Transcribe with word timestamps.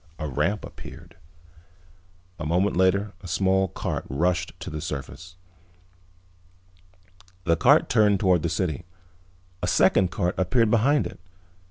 A 0.17 0.27
ramp 0.27 0.65
appeared. 0.65 1.15
A 2.39 2.45
moment 2.47 2.75
later 2.75 3.13
a 3.21 3.27
small 3.27 3.67
cart 3.67 4.03
rushed 4.09 4.59
to 4.61 4.71
the 4.71 4.81
surface. 4.81 5.35
The 7.43 7.55
cart 7.55 7.87
turned 7.87 8.19
toward 8.19 8.41
the 8.41 8.49
city. 8.49 8.85
A 9.61 9.67
second 9.67 10.09
cart 10.09 10.33
appeared 10.39 10.71
behind 10.71 11.05
it. 11.05 11.19